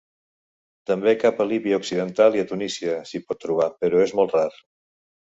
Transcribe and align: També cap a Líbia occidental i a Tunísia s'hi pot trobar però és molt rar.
També 0.91 1.13
cap 1.25 1.43
a 1.43 1.47
Líbia 1.51 1.79
occidental 1.83 2.39
i 2.39 2.43
a 2.47 2.49
Tunísia 2.55 2.99
s'hi 3.13 3.25
pot 3.31 3.45
trobar 3.47 3.71
però 3.83 4.05
és 4.11 4.19
molt 4.23 4.39
rar. 4.41 4.53